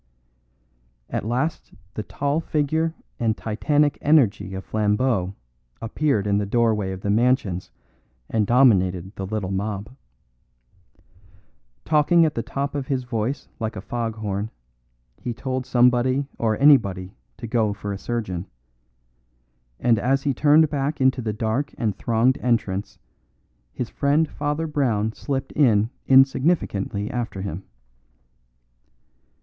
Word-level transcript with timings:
At 1.11 1.27
last 1.27 1.75
the 1.93 2.01
tall 2.01 2.39
figure 2.39 2.95
and 3.19 3.37
titanic 3.37 3.99
energy 4.01 4.55
of 4.55 4.65
Flambeau 4.65 5.35
appeared 5.79 6.25
in 6.25 6.39
the 6.39 6.45
doorway 6.47 6.91
of 6.91 7.01
the 7.01 7.11
mansions 7.11 7.69
and 8.27 8.47
dominated 8.47 9.15
the 9.15 9.27
little 9.27 9.51
mob. 9.51 9.95
Talking 11.85 12.25
at 12.25 12.33
the 12.33 12.41
top 12.41 12.73
of 12.73 12.87
his 12.87 13.03
voice 13.03 13.47
like 13.59 13.75
a 13.75 13.81
fog 13.81 14.15
horn, 14.15 14.49
he 15.19 15.35
told 15.35 15.67
somebody 15.67 16.25
or 16.39 16.57
anybody 16.59 17.13
to 17.37 17.45
go 17.45 17.71
for 17.71 17.93
a 17.93 17.97
surgeon; 17.99 18.47
and 19.79 19.99
as 19.99 20.23
he 20.23 20.33
turned 20.33 20.67
back 20.71 20.99
into 20.99 21.21
the 21.21 21.31
dark 21.31 21.75
and 21.77 21.95
thronged 21.95 22.39
entrance 22.39 22.97
his 23.71 23.91
friend 23.91 24.27
Father 24.27 24.65
Brown 24.65 25.11
dipped 25.11 25.51
in 25.51 25.91
insignificantly 26.07 27.11
after 27.11 27.43
him. 27.43 27.65